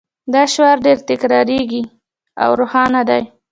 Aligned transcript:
دا 0.33 0.43
شعار 0.53 0.77
ډیر 0.85 0.97
تکراري 1.09 1.61
او 2.43 2.49
روښانه 2.59 3.01
دی 3.09 3.23